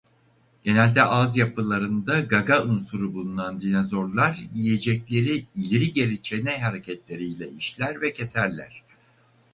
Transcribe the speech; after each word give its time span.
Genelde 0.65 1.03
ağız 1.03 1.37
yapılarında 1.37 2.19
gaga 2.19 2.63
unsuru 2.63 3.13
bulunan 3.13 3.61
dinozorlar 3.61 4.39
yiyecekleri 4.53 5.45
ileri-geri 5.55 6.21
çene 6.21 6.59
hareketiyle 6.61 7.49
işler 7.51 8.01
ve 8.01 8.13
keserler. 8.13 8.83